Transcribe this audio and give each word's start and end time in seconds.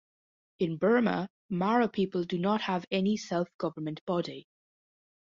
In 0.57 0.77
Burma, 0.77 1.29
Mara 1.51 1.87
people 1.87 2.23
do 2.23 2.39
not 2.39 2.61
have 2.61 2.87
any 2.89 3.15
self-government 3.17 4.01
body. 4.07 4.47